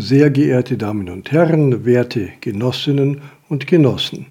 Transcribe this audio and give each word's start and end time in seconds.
Sehr 0.00 0.30
geehrte 0.30 0.76
Damen 0.76 1.08
und 1.08 1.32
Herren, 1.32 1.84
werte 1.84 2.28
Genossinnen 2.40 3.20
und 3.48 3.66
Genossen, 3.66 4.26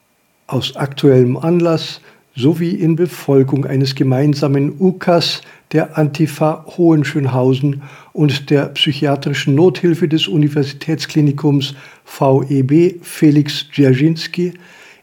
aus 0.48 0.78
aktuellem 0.78 1.36
Anlass 1.36 2.00
sowie 2.36 2.72
in 2.72 2.96
Befolgung 2.96 3.66
eines 3.66 3.94
gemeinsamen 3.94 4.76
UKAS 4.80 5.42
der 5.74 5.98
Antifa 5.98 6.64
Hohenschönhausen 6.78 7.82
und 8.14 8.50
der 8.50 8.68
psychiatrischen 8.68 9.56
Nothilfe 9.56 10.08
des 10.08 10.30
Universitätsklinikums 10.30 11.76
VEB 12.06 13.00
Felix 13.02 13.68
Dzerzhinsky 13.70 14.54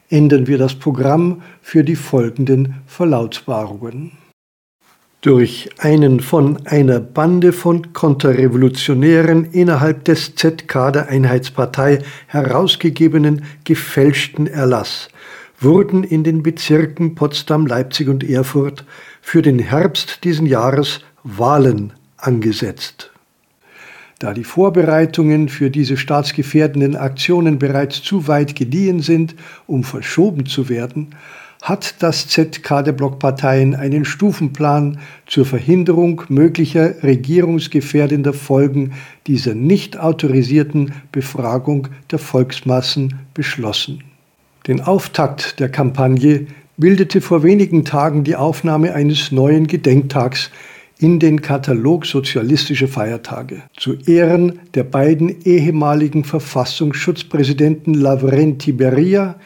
ändern 0.09 0.47
wir 0.47 0.57
das 0.57 0.75
Programm 0.75 1.43
für 1.61 1.85
die 1.85 1.97
folgenden 1.97 2.77
Verlautbarungen 2.87 4.13
durch 5.25 5.71
einen 5.79 6.21
von 6.21 6.67
einer 6.67 7.01
Bande 7.01 7.55
von 7.55 7.95
Konterrevolutionären 7.95 9.47
innerhalb 9.53 10.05
des 10.05 10.35
ZK 10.35 10.93
der 10.93 11.09
Einheitspartei 11.09 12.01
herausgegebenen 12.27 13.43
gefälschten 13.65 14.47
Erlass 14.47 15.09
wurden 15.59 16.05
in 16.05 16.25
den 16.25 16.43
Bezirken 16.43 17.15
Potsdam, 17.15 17.67
Leipzig 17.67 18.09
und 18.09 18.23
Erfurt 18.23 18.85
für 19.23 19.41
den 19.41 19.59
Herbst 19.59 20.25
diesen 20.25 20.45
Jahres 20.45 21.01
Wahlen 21.23 21.95
angesetzt. 22.19 23.11
Da 24.19 24.35
die 24.35 24.45
Vorbereitungen 24.45 25.49
für 25.49 25.71
diese 25.71 25.97
staatsgefährdenden 25.97 26.97
Aktionen 26.97 27.59
bereits 27.59 28.03
zu 28.03 28.29
weit 28.29 28.55
gediehen 28.55 29.01
sind, 29.01 29.35
um 29.67 29.85
verschoben 29.85 30.45
zu 30.45 30.69
werden, 30.69 31.15
hat 31.65 32.03
das 32.03 32.29
ZK 32.29 32.85
der 32.85 32.93
Blockparteien 32.93 33.75
einen 33.75 34.05
Stufenplan 34.05 34.99
zur 35.27 35.47
Verhinderung 35.47 36.21
möglicher 36.29 37.03
regierungsgefährdender 37.03 38.35
Folgen 38.35 38.93
dieser 39.27 39.55
nicht 39.55 39.99
autorisierten 39.99 40.93
Befragung 41.11 41.89
der 42.11 42.19
Volksmassen 42.19 43.15
beschlossen. 43.33 44.05
Den 44.67 44.83
Auftakt 44.83 45.59
der 45.59 45.71
Kampagne 45.71 46.49
bildete 46.77 47.23
vor 47.23 47.43
wenigen 47.43 47.87
Tagen 47.87 48.25
die 48.25 48.37
Aufnahme 48.37 48.93
eines 48.93 49.33
neuen 49.33 49.67
Gedenktags 49.67 50.51
in 50.99 51.19
den 51.19 51.41
Katalog 51.41 52.05
sozialistischer 52.05 52.89
Feiertage 52.89 53.63
zu 53.75 53.95
Ehren 54.05 54.61
der 54.75 54.85
beiden 54.85 55.43
ehemaligen 55.45 56.25
Verfassungsschutzpräsidenten 56.25 57.95
Lavrenti 57.95 58.73
Beria, 58.73 59.37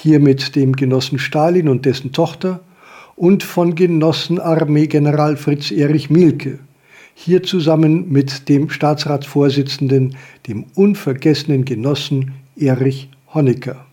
hier 0.00 0.20
mit 0.20 0.54
dem 0.54 0.76
Genossen 0.76 1.18
Stalin 1.18 1.68
und 1.68 1.84
dessen 1.84 2.12
Tochter 2.12 2.60
und 3.16 3.42
von 3.42 3.74
Genossen 3.74 4.38
Armeegeneral 4.38 5.36
Fritz 5.36 5.72
Erich 5.72 6.08
Mielke, 6.08 6.60
hier 7.14 7.42
zusammen 7.42 8.08
mit 8.08 8.48
dem 8.48 8.70
Staatsratsvorsitzenden, 8.70 10.16
dem 10.46 10.66
unvergessenen 10.76 11.64
Genossen 11.64 12.34
Erich 12.56 13.10
Honecker. 13.34 13.84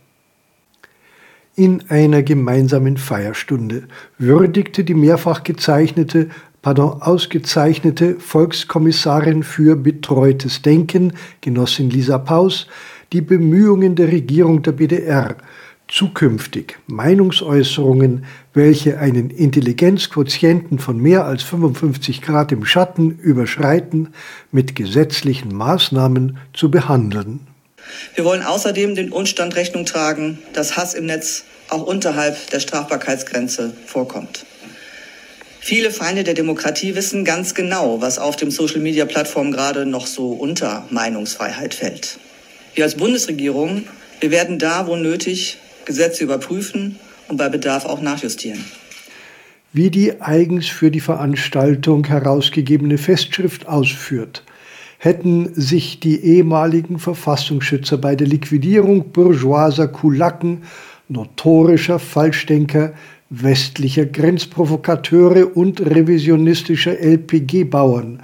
In 1.55 1.89
einer 1.89 2.21
gemeinsamen 2.21 2.97
Feierstunde 2.97 3.87
würdigte 4.19 4.83
die 4.83 4.93
mehrfach 4.93 5.43
gezeichnete, 5.43 6.29
pardon, 6.61 7.01
ausgezeichnete 7.01 8.19
Volkskommissarin 8.19 9.41
für 9.41 9.75
betreutes 9.75 10.61
Denken, 10.61 11.13
Genossin 11.41 11.89
Lisa 11.89 12.19
Paus, 12.19 12.67
die 13.11 13.21
Bemühungen 13.21 13.95
der 13.95 14.09
Regierung 14.09 14.61
der 14.61 14.73
BDR 14.73 15.37
zukünftig 15.87 16.77
Meinungsäußerungen, 16.87 18.25
welche 18.53 18.99
einen 18.99 19.29
Intelligenzquotienten 19.29 20.79
von 20.79 20.97
mehr 20.97 21.25
als 21.25 21.43
55 21.43 22.21
Grad 22.21 22.51
im 22.51 22.65
Schatten 22.65 23.11
überschreiten, 23.19 24.13
mit 24.51 24.75
gesetzlichen 24.75 25.53
Maßnahmen 25.55 26.37
zu 26.53 26.71
behandeln. 26.71 27.41
Wir 28.15 28.25
wollen 28.25 28.41
außerdem 28.41 28.95
den 28.95 29.11
Umstand 29.11 29.55
Rechnung 29.55 29.85
tragen, 29.85 30.39
dass 30.53 30.75
Hass 30.75 30.93
im 30.93 31.05
Netz 31.05 31.43
auch 31.69 31.83
unterhalb 31.83 32.49
der 32.49 32.59
Strafbarkeitsgrenze 32.59 33.73
vorkommt. 33.85 34.45
Viele 35.59 35.89
Feinde 35.89 36.23
der 36.23 36.35
Demokratie 36.35 36.95
wissen 36.95 37.25
ganz 37.25 37.55
genau, 37.55 37.99
was 37.99 38.19
auf 38.19 38.35
dem 38.35 38.51
Social-Media-Plattformen 38.51 39.51
gerade 39.51 39.85
noch 39.85 40.05
so 40.05 40.31
unter 40.31 40.85
Meinungsfreiheit 40.91 41.73
fällt. 41.73 42.19
Wir 42.75 42.83
als 42.83 42.95
Bundesregierung, 42.95 43.87
wir 44.19 44.31
werden 44.31 44.59
da, 44.59 44.85
wo 44.85 44.95
nötig, 44.95 45.57
Gesetze 45.85 46.23
überprüfen 46.23 46.99
und 47.27 47.37
bei 47.37 47.49
Bedarf 47.49 47.85
auch 47.85 48.01
nachjustieren. 48.01 48.63
Wie 49.73 49.89
die 49.89 50.21
eigens 50.21 50.67
für 50.67 50.89
die 50.89 51.01
Veranstaltung 51.01 52.05
herausgegebene 52.05 52.97
Festschrift 52.97 53.67
ausführt, 53.67 54.43
hätten 54.99 55.53
sich 55.53 55.99
die 55.99 56.23
ehemaligen 56.23 56.97
Verfassungsschützer 56.97 57.97
bei 57.97 58.15
der 58.15 58.27
Liquidierung 58.27 59.11
bourgeoiser 59.11 59.87
Kulaken, 59.87 60.63
notorischer 61.09 61.99
Falschdenker, 61.99 62.93
westlicher 63.29 64.05
Grenzprovokateure 64.05 65.55
und 65.55 65.81
revisionistischer 65.81 66.97
LPG-Bauern 66.97 68.21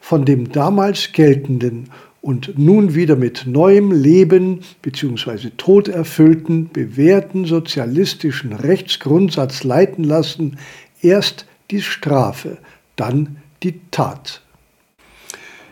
von 0.00 0.24
dem 0.24 0.52
damals 0.52 1.12
geltenden 1.12 1.90
und 2.24 2.58
nun 2.58 2.94
wieder 2.94 3.16
mit 3.16 3.46
neuem 3.46 3.92
Leben 3.92 4.60
bzw. 4.80 5.50
Tod 5.58 5.88
erfüllten, 5.88 6.70
bewährten 6.72 7.44
sozialistischen 7.44 8.54
Rechtsgrundsatz 8.54 9.62
leiten 9.62 10.04
lassen, 10.04 10.56
erst 11.02 11.44
die 11.70 11.82
Strafe, 11.82 12.56
dann 12.96 13.36
die 13.62 13.78
Tat. 13.90 14.40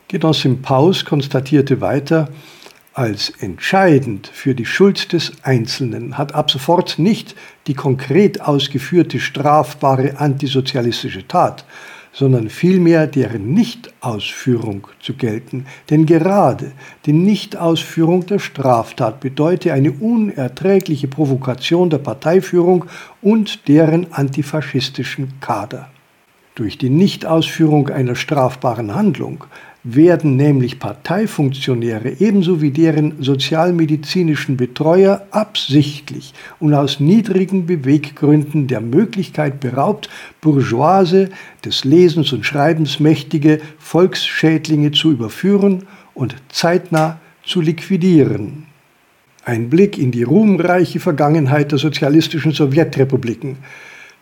Genossin 0.09 0.61
Paus 0.61 1.07
konstatierte 1.07 1.81
weiter, 1.81 2.29
als 2.93 3.31
entscheidend 3.31 4.27
für 4.31 4.55
die 4.55 4.67
Schuld 4.67 5.15
des 5.15 5.33
Einzelnen 5.45 6.19
hat 6.19 6.35
ab 6.35 6.51
sofort 6.51 6.99
nicht 6.99 7.35
die 7.67 7.73
konkret 7.73 8.43
ausgeführte 8.43 9.21
strafbare 9.21 10.19
antisozialistische 10.19 11.27
Tat, 11.27 11.65
sondern 12.13 12.51
vielmehr 12.51 13.07
deren 13.07 13.55
Nichtausführung 13.55 14.87
zu 15.01 15.15
gelten. 15.15 15.67
Denn 15.91 16.07
gerade 16.07 16.73
die 17.07 17.13
Nichtausführung 17.13 18.27
der 18.27 18.39
Straftat 18.39 19.21
bedeute 19.21 19.73
eine 19.73 19.93
unerträgliche 19.93 21.09
Provokation 21.09 21.91
der 21.91 21.99
Parteiführung 21.99 22.85
und 23.23 23.67
deren 23.69 24.13
antifaschistischen 24.13 25.41
Kader. 25.41 25.89
Durch 26.55 26.77
die 26.77 26.91
Nichtausführung 26.91 27.89
einer 27.89 28.15
strafbaren 28.15 28.95
Handlung 28.95 29.45
werden 29.85 30.37
nämlich 30.37 30.79
Parteifunktionäre 30.79 32.21
ebenso 32.21 32.63
wie 32.63 32.71
deren 32.71 33.21
sozialmedizinischen 33.21 34.57
Betreuer 34.57 35.27
absichtlich 35.33 36.35
und 36.61 36.73
aus 36.73 37.01
niedrigen 37.01 37.67
Beweggründen 37.67 38.69
der 38.69 38.81
Möglichkeit 38.81 39.59
beraubt, 39.59 40.09
Bourgeoise, 40.41 41.31
des 41.65 41.85
Lesens 41.85 42.33
und 42.33 42.47
Schreibens 42.47 43.01
mächtige 43.01 43.61
Volksschädlinge 43.79 44.93
zu 44.93 45.11
überführen 45.11 45.85
und 46.15 46.37
zeitnah 46.49 47.21
zu 47.45 47.61
liquidieren. 47.61 48.67
Ein 49.45 49.69
Blick 49.69 49.99
in 49.99 50.13
die 50.13 50.23
ruhmreiche 50.23 51.01
Vergangenheit 51.01 51.73
der 51.73 51.79
sozialistischen 51.79 52.53
Sowjetrepubliken 52.53 53.57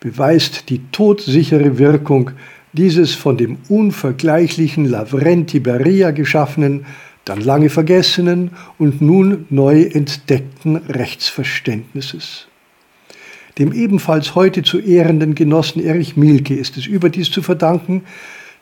beweist 0.00 0.70
die 0.70 0.80
todsichere 0.90 1.76
Wirkung 1.76 2.30
dieses 2.72 3.14
von 3.14 3.37
dem 3.37 3.58
unvergleichlichen 3.69 4.84
Lavrenti 4.84 5.61
Beria 5.61 6.11
geschaffenen, 6.11 6.87
dann 7.25 7.40
lange 7.40 7.69
vergessenen 7.70 8.50
und 8.78 9.00
nun 9.00 9.46
neu 9.50 9.82
entdeckten 9.82 10.76
Rechtsverständnisses. 10.76 12.46
Dem 13.58 13.72
ebenfalls 13.72 14.34
heute 14.34 14.62
zu 14.62 14.78
ehrenden 14.78 15.34
Genossen 15.34 15.84
Erich 15.84 16.17
Mielke 16.17 16.55
ist 16.55 16.76
es 16.76 16.87
überdies 16.87 17.31
zu 17.31 17.43
verdanken, 17.43 18.02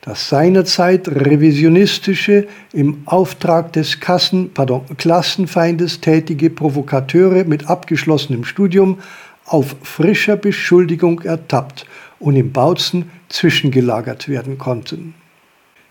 dass 0.01 0.29
seinerzeit 0.29 1.07
revisionistische, 1.07 2.47
im 2.73 3.03
Auftrag 3.05 3.73
des 3.73 3.99
Kassen, 3.99 4.51
pardon, 4.53 4.81
Klassenfeindes 4.97 5.99
tätige 5.99 6.49
Provokateure 6.49 7.43
mit 7.43 7.69
abgeschlossenem 7.69 8.45
Studium 8.45 8.99
auf 9.45 9.75
frischer 9.83 10.37
Beschuldigung 10.37 11.21
ertappt 11.21 11.85
und 12.19 12.35
im 12.35 12.51
Bautzen 12.51 13.09
zwischengelagert 13.29 14.27
werden 14.27 14.57
konnten. 14.57 15.13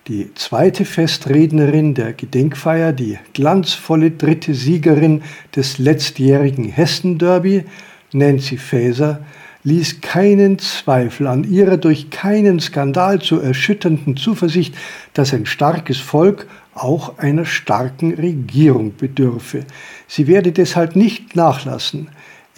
Die 0.08 0.32
zweite 0.34 0.84
Festrednerin 0.84 1.94
der 1.94 2.14
Gedenkfeier, 2.14 2.92
die 2.92 3.18
glanzvolle 3.34 4.10
dritte 4.10 4.54
Siegerin 4.54 5.22
des 5.54 5.78
letztjährigen 5.78 6.64
Hessen-Derby, 6.64 7.64
Nancy 8.12 8.56
Faeser, 8.56 9.20
ließ 9.64 10.00
keinen 10.00 10.58
Zweifel 10.58 11.26
an 11.26 11.44
ihrer 11.44 11.76
durch 11.76 12.08
keinen 12.08 12.58
Skandal 12.58 13.20
zu 13.20 13.38
erschütternden 13.40 14.16
Zuversicht, 14.16 14.74
dass 15.12 15.34
ein 15.34 15.44
starkes 15.44 15.98
Volk 15.98 16.46
auch 16.74 17.18
einer 17.18 17.44
starken 17.44 18.14
Regierung 18.14 18.96
bedürfe. 18.96 19.66
Sie 20.06 20.26
werde 20.26 20.52
deshalb 20.52 20.96
nicht 20.96 21.36
nachlassen, 21.36 22.08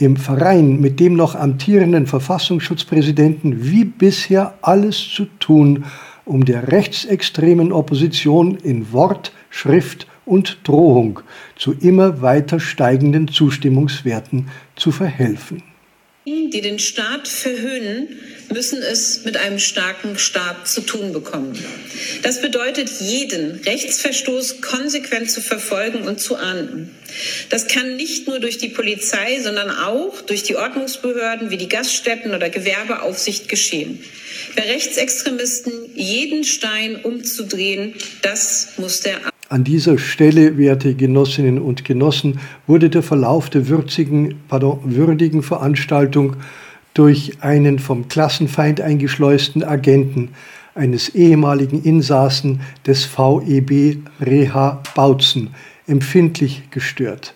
im 0.01 0.17
Verein 0.17 0.81
mit 0.81 0.99
dem 0.99 1.15
noch 1.15 1.35
amtierenden 1.35 2.07
Verfassungsschutzpräsidenten 2.07 3.65
wie 3.71 3.85
bisher 3.85 4.55
alles 4.63 4.97
zu 4.97 5.27
tun, 5.39 5.85
um 6.25 6.45
der 6.45 6.73
rechtsextremen 6.73 7.71
Opposition 7.71 8.57
in 8.57 8.93
Wort, 8.93 9.33
Schrift 9.51 10.07
und 10.25 10.61
Drohung 10.65 11.21
zu 11.57 11.73
immer 11.73 12.23
weiter 12.23 12.61
steigenden 12.61 13.29
Zustimmungswerten 13.29 14.49
zu 14.75 14.91
verhelfen. 14.91 15.63
Die 16.27 16.61
den 16.61 16.79
Staat 16.79 17.29
verhöhnen, 17.29 18.21
müssen 18.53 18.83
es 18.83 19.25
mit 19.25 19.39
einem 19.39 19.59
starken 19.59 20.19
Staat 20.19 20.69
zu 20.69 20.83
tun 20.83 21.15
bekommen. 21.15 21.59
Das 22.23 22.43
bedeutet, 22.43 22.91
jeden 23.01 23.61
Rechtsverstoß 23.61 24.61
konsequent 24.61 25.31
zu 25.31 25.41
verfolgen 25.41 26.07
und 26.07 26.21
zu 26.21 26.37
ahnden. 26.37 26.95
Das 27.49 27.69
kann 27.69 27.97
nicht 27.97 28.27
nur 28.27 28.39
durch 28.39 28.59
die 28.59 28.69
Polizei, 28.69 29.41
sondern 29.41 29.71
auch 29.71 30.21
durch 30.21 30.43
die 30.43 30.57
Ordnungsbehörden 30.57 31.51
wie 31.51 31.57
die 31.57 31.69
Gaststätten 31.69 32.35
oder 32.35 32.51
Gewerbeaufsicht 32.51 33.49
geschehen. 33.49 34.05
Für 34.55 34.63
Rechtsextremisten 34.63 35.73
jeden 35.95 36.45
Stein 36.45 36.97
umzudrehen, 37.03 37.95
das 38.21 38.75
muss 38.77 39.01
der 39.01 39.30
an 39.51 39.65
dieser 39.65 39.99
Stelle, 39.99 40.57
werte 40.57 40.95
Genossinnen 40.95 41.59
und 41.59 41.85
Genossen, 41.85 42.39
wurde 42.69 42.89
der 42.89 43.03
Verlauf 43.03 43.51
der 43.51 43.69
würzigen, 43.69 44.37
pardon, 44.49 44.79
würdigen 44.85 45.43
Veranstaltung 45.43 46.37
durch 46.95 47.33
einen 47.41 47.81
vom 47.81 48.07
Klassenfeind 48.07 48.81
eingeschleusten 48.81 49.65
Agenten 49.65 50.29
eines 50.77 51.09
ehemaligen 51.11 51.83
Insassen 51.83 52.61
des 52.87 53.05
VEB 53.05 53.99
Reha 54.21 54.83
Bautzen 54.95 55.51
empfindlich 55.89 56.71
gestört. 56.71 57.35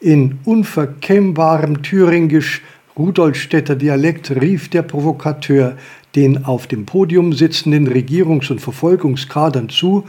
In 0.00 0.40
unverkennbarem 0.44 1.82
thüringisch 1.82 2.60
Rudolstädter 2.98 3.74
Dialekt 3.74 4.30
rief 4.30 4.68
der 4.68 4.82
Provokateur 4.82 5.78
den 6.14 6.44
auf 6.44 6.66
dem 6.66 6.84
Podium 6.84 7.32
sitzenden 7.32 7.88
Regierungs- 7.88 8.50
und 8.50 8.60
Verfolgungskadern 8.60 9.70
zu, 9.70 10.04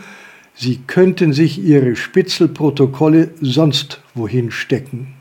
Sie 0.55 0.79
könnten 0.87 1.33
sich 1.33 1.61
Ihre 1.61 1.95
Spitzelprotokolle 1.95 3.31
sonst 3.41 4.01
wohin 4.13 4.51
stecken. 4.51 5.15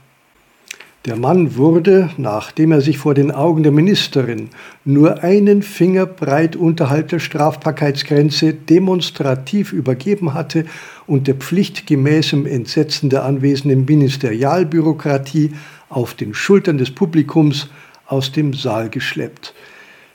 Der 1.07 1.17
Mann 1.17 1.57
wurde, 1.57 2.09
nachdem 2.17 2.73
er 2.73 2.81
sich 2.81 2.97
vor 2.97 3.13
den 3.13 3.31
Augen 3.31 3.63
der 3.63 3.73
Ministerin 3.73 4.49
nur 4.87 5.23
einen 5.23 5.63
Finger 5.63 6.07
breit 6.07 6.57
unterhalb 6.57 7.09
der 7.09 7.19
Strafbarkeitsgrenze 7.19 8.55
demonstrativ 8.55 9.75
übergeben 9.75 10.33
hatte 10.33 10.65
und 11.07 11.27
der 11.27 11.35
pflichtgemäßem 11.35 12.47
Entsetzen 12.47 13.11
der 13.11 13.25
anwesenden 13.25 13.85
Ministerialbürokratie 13.85 15.53
auf 15.91 16.15
den 16.15 16.33
Schultern 16.33 16.79
des 16.79 16.91
Publikums 16.91 17.69
aus 18.07 18.33
dem 18.33 18.55
Saal 18.55 18.89
geschleppt. 18.89 19.53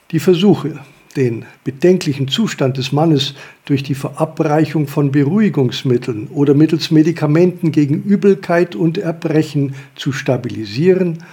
Die 0.10 0.19
Versuche, 0.19 0.80
den 1.16 1.46
bedenklichen 1.64 2.28
Zustand 2.28 2.78
des 2.78 2.92
Mannes 2.92 3.34
durch 3.66 3.84
die 3.84 3.96
Verabreichung 3.96 4.88
von 4.88 5.12
Beruhigungsmitteln 5.12 6.28
oder 6.28 6.54
mittels 6.54 6.92
Medikamenten 6.92 7.72
gegen 7.72 8.04
Übelkeit 8.04 8.76
und 8.76 8.98
Erbrechen 8.98 9.76
zu 9.96 10.12
stabilisieren, 10.12 11.24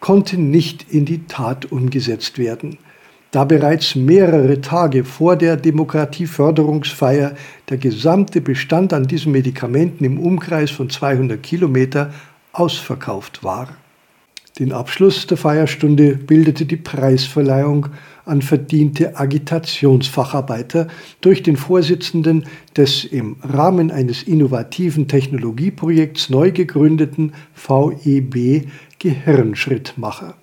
konnte 0.00 0.40
nicht 0.40 0.86
in 0.90 1.04
die 1.04 1.26
Tat 1.26 1.70
umgesetzt 1.70 2.38
werden, 2.38 2.78
da 3.30 3.44
bereits 3.44 3.94
mehrere 3.94 4.60
Tage 4.60 5.04
vor 5.04 5.36
der 5.36 5.56
Demokratieförderungsfeier 5.56 7.34
der 7.68 7.76
gesamte 7.76 8.40
Bestand 8.40 8.92
an 8.94 9.06
diesen 9.06 9.32
Medikamenten 9.32 10.04
im 10.04 10.18
Umkreis 10.18 10.70
von 10.70 10.88
200 10.88 11.42
Kilometer 11.42 12.12
ausverkauft 12.52 13.44
war. 13.44 13.68
Den 14.58 14.72
Abschluss 14.72 15.26
der 15.26 15.36
Feierstunde 15.36 16.16
bildete 16.16 16.64
die 16.64 16.76
Preisverleihung 16.76 17.88
an 18.28 18.42
verdiente 18.42 19.18
Agitationsfacharbeiter 19.18 20.88
durch 21.20 21.42
den 21.42 21.56
Vorsitzenden 21.56 22.44
des 22.76 23.04
im 23.04 23.36
Rahmen 23.42 23.90
eines 23.90 24.22
innovativen 24.22 25.08
Technologieprojekts 25.08 26.30
neu 26.30 26.52
gegründeten 26.52 27.32
VEB 27.54 28.66
Gehirnschrittmacher. 28.98 30.34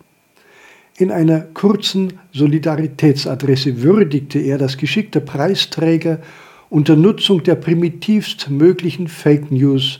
In 0.97 1.11
einer 1.11 1.41
kurzen 1.41 2.13
Solidaritätsadresse 2.31 3.81
würdigte 3.83 4.39
er 4.39 4.57
das 4.57 4.77
Geschick 4.77 5.11
der 5.11 5.19
Preisträger 5.19 6.19
unter 6.69 6.95
Nutzung 6.95 7.43
der 7.43 7.55
primitivst 7.55 8.49
möglichen 8.49 9.07
Fake 9.07 9.51
News 9.51 9.99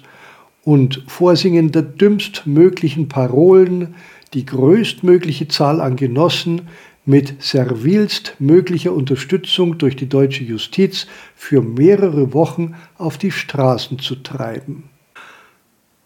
und 0.64 1.04
Vorsingen 1.08 1.72
der 1.72 1.84
dümmstmöglichen 1.84 3.08
Parolen 3.08 3.96
die 4.34 4.46
größtmögliche 4.46 5.48
Zahl 5.48 5.80
an 5.82 5.96
Genossen 5.96 6.62
mit 7.06 7.42
servilst 7.42 8.36
möglicher 8.40 8.94
Unterstützung 8.94 9.78
durch 9.78 9.96
die 9.96 10.10
deutsche 10.10 10.44
Justiz 10.44 11.07
für 11.36 11.62
mehrere 11.62 12.34
Wochen 12.34 12.75
auf 12.98 13.18
die 13.18 13.31
Straßen 13.31 14.00
zu 14.00 14.16
treiben. 14.16 14.90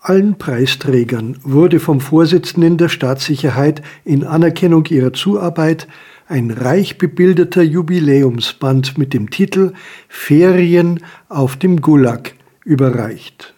Allen 0.02 0.38
Preisträgern 0.38 1.38
wurde 1.44 1.80
vom 1.80 2.00
Vorsitzenden 2.00 2.78
der 2.78 2.88
Staatssicherheit 2.88 3.82
in 4.06 4.24
Anerkennung 4.24 4.86
ihrer 4.86 5.12
Zuarbeit 5.12 5.88
ein 6.28 6.52
reich 6.52 6.98
bebildeter 6.98 7.64
Jubiläumsband 7.64 8.98
mit 8.98 9.14
dem 9.14 9.30
Titel 9.30 9.74
Ferien 10.08 11.04
auf 11.28 11.58
dem 11.58 11.82
Gulag 11.82 12.34
überreicht. 12.64 13.54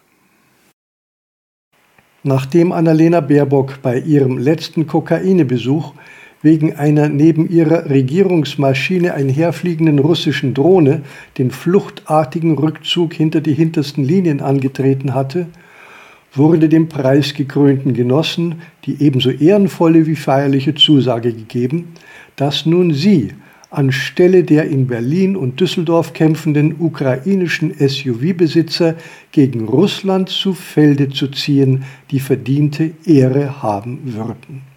Nachdem 2.24 2.72
Annalena 2.72 3.20
Baerbock 3.20 3.80
bei 3.82 3.98
ihrem 3.98 4.38
letzten 4.38 4.86
Kokainebesuch 4.86 5.92
wegen 6.42 6.74
einer 6.74 7.08
neben 7.08 7.48
ihrer 7.48 7.88
Regierungsmaschine 7.88 9.14
einherfliegenden 9.14 9.98
russischen 9.98 10.54
Drohne 10.54 11.02
den 11.38 11.50
fluchtartigen 11.50 12.58
Rückzug 12.58 13.14
hinter 13.14 13.40
die 13.40 13.54
hintersten 13.54 14.04
Linien 14.04 14.40
angetreten 14.40 15.14
hatte, 15.14 15.46
wurde 16.34 16.68
dem 16.68 16.88
preisgekrönten 16.88 17.94
Genossen 17.94 18.62
die 18.84 19.02
ebenso 19.02 19.30
ehrenvolle 19.30 20.06
wie 20.06 20.16
feierliche 20.16 20.74
Zusage 20.74 21.32
gegeben, 21.32 21.92
dass 22.36 22.66
nun 22.66 22.92
sie 22.92 23.32
anstelle 23.70 24.44
der 24.44 24.64
in 24.64 24.86
Berlin 24.86 25.36
und 25.36 25.60
Düsseldorf 25.60 26.12
kämpfenden 26.12 26.76
ukrainischen 26.78 27.72
SUV-Besitzer 27.78 28.96
gegen 29.30 29.66
Russland 29.66 30.28
zu 30.28 30.52
Felde 30.52 31.08
zu 31.08 31.28
ziehen, 31.28 31.84
die 32.10 32.20
verdiente 32.20 32.90
Ehre 33.06 33.62
haben 33.62 34.00
würden. 34.04 34.71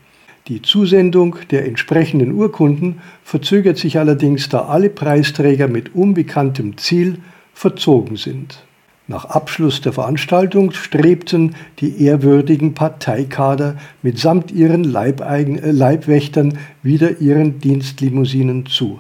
Die 0.48 0.62
Zusendung 0.62 1.38
der 1.50 1.66
entsprechenden 1.66 2.32
Urkunden 2.34 3.02
verzögert 3.24 3.80
sich 3.80 3.98
allerdings, 3.98 4.48
da 4.48 4.66
alle 4.66 4.92
Preisträger 4.92 5.68
mit 5.68 5.96
unbekanntem 5.96 6.78
Ziel 6.78 7.18
verzogen 7.56 8.16
sind. 8.16 8.64
Nach 9.08 9.26
Abschluss 9.26 9.82
der 9.82 9.94
Veranstaltung 9.94 10.72
strebten 10.72 11.56
die 11.80 12.04
ehrwürdigen 12.04 12.76
Parteikader 12.76 13.78
mitsamt 14.04 14.52
ihren 14.52 14.84
Leibeigen, 14.84 15.58
äh, 15.58 15.72
Leibwächtern 15.72 16.60
wieder 16.84 17.22
ihren 17.22 17.60
Dienstlimousinen 17.60 18.68
zu. 18.68 19.00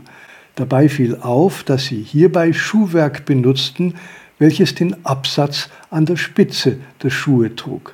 Dabei 0.56 0.90
fiel 0.90 1.16
auf, 1.16 1.64
dass 1.64 1.86
sie 1.86 2.02
hierbei 2.02 2.54
Schuhwerk 2.54 3.26
benutzten, 3.26 3.96
welches 4.40 4.74
den 4.74 5.06
Absatz 5.06 5.70
an 5.92 6.08
der 6.08 6.18
Spitze 6.18 6.78
der 7.04 7.12
Schuhe 7.12 7.56
trug. 7.56 7.94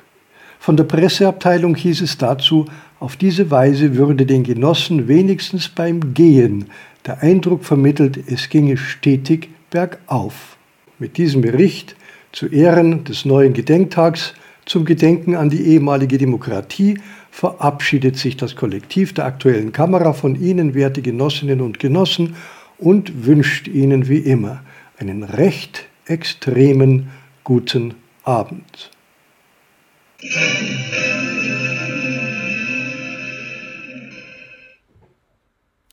Von 0.58 0.76
der 0.76 0.84
Presseabteilung 0.84 1.74
hieß 1.74 2.02
es 2.02 2.18
dazu, 2.18 2.66
auf 3.02 3.16
diese 3.16 3.50
Weise 3.50 3.96
würde 3.96 4.26
den 4.26 4.44
Genossen 4.44 5.08
wenigstens 5.08 5.68
beim 5.68 6.14
Gehen 6.14 6.66
der 7.04 7.20
Eindruck 7.20 7.64
vermittelt, 7.64 8.16
es 8.28 8.48
ginge 8.48 8.76
stetig 8.76 9.48
bergauf. 9.70 10.56
Mit 11.00 11.16
diesem 11.16 11.40
Bericht 11.40 11.96
zu 12.30 12.46
Ehren 12.46 13.02
des 13.02 13.24
neuen 13.24 13.54
Gedenktags 13.54 14.34
zum 14.66 14.84
Gedenken 14.84 15.34
an 15.34 15.50
die 15.50 15.62
ehemalige 15.62 16.16
Demokratie 16.16 17.00
verabschiedet 17.32 18.18
sich 18.18 18.36
das 18.36 18.54
Kollektiv 18.54 19.14
der 19.14 19.24
aktuellen 19.24 19.72
Kamera 19.72 20.12
von 20.12 20.40
Ihnen, 20.40 20.76
werte 20.76 21.02
Genossinnen 21.02 21.60
und 21.60 21.80
Genossen, 21.80 22.36
und 22.78 23.26
wünscht 23.26 23.66
Ihnen 23.66 24.08
wie 24.08 24.18
immer 24.18 24.62
einen 24.96 25.24
recht 25.24 25.86
extremen 26.06 27.10
guten 27.42 27.94
Abend. 28.22 28.90